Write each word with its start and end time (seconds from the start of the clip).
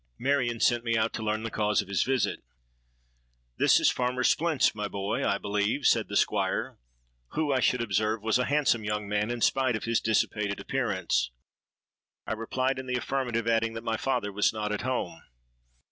Marion 0.17 0.59
sent 0.59 0.83
me 0.83 0.97
out 0.97 1.13
to 1.13 1.21
learn 1.21 1.43
the 1.43 1.51
cause 1.51 1.83
of 1.83 1.87
his 1.87 2.01
visit. 2.01 2.41
'This 3.59 3.79
is 3.81 3.89
Farmer 3.91 4.23
Splint's, 4.23 4.73
my 4.73 4.87
boy, 4.87 5.23
I 5.23 5.37
believe?' 5.37 5.85
said 5.85 6.07
the 6.07 6.15
Squire, 6.17 6.79
who, 7.33 7.53
I 7.53 7.59
should 7.59 7.83
observe, 7.83 8.23
was 8.23 8.39
a 8.39 8.45
handsome 8.45 8.83
young 8.83 9.07
man 9.07 9.29
in 9.29 9.41
spite 9.41 9.75
of 9.75 9.83
his 9.83 10.01
dissipated 10.01 10.59
appearance. 10.59 11.29
I 12.25 12.33
replied 12.33 12.79
in 12.79 12.87
the 12.87 12.97
affirmative, 12.97 13.47
adding, 13.47 13.73
that 13.73 13.83
my 13.83 13.95
father 13.95 14.31
was 14.33 14.51
not 14.51 14.71
at 14.71 14.81
home. 14.81 15.21